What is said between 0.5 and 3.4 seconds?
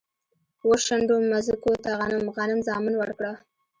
و، شنډو مځکوته غنم، غنم زامن ورکړه